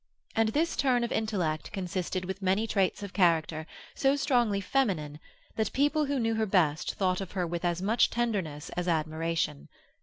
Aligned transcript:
And 0.35 0.49
this 0.49 0.75
turn 0.75 1.03
of 1.03 1.11
intellect 1.11 1.71
consisted 1.71 2.25
with 2.25 2.41
many 2.41 2.65
traits 2.65 3.03
of 3.03 3.13
character 3.13 3.67
so 3.93 4.15
strongly 4.15 4.59
feminine 4.59 5.19
that 5.57 5.73
people 5.73 6.05
who 6.05 6.19
knew 6.19 6.33
her 6.33 6.47
best 6.47 6.95
thought 6.95 7.21
of 7.21 7.33
her 7.33 7.45
with 7.45 7.63
as 7.63 7.83
much 7.83 8.09
tenderness 8.09 8.69
as 8.71 8.87
admiration. 8.87 9.69